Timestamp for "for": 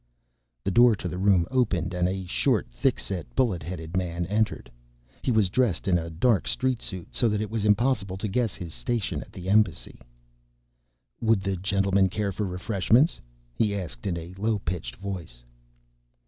12.31-12.47